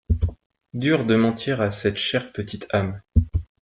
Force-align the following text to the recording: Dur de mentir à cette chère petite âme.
Dur 0.73 1.05
de 1.05 1.15
mentir 1.15 1.61
à 1.61 1.69
cette 1.69 1.97
chère 1.97 2.31
petite 2.31 2.65
âme. 2.73 3.01